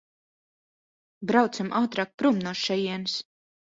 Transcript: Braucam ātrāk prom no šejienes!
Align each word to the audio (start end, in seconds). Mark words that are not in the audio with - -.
Braucam 1.33 1.71
ātrāk 1.83 2.19
prom 2.19 2.45
no 2.49 2.59
šejienes! 2.67 3.25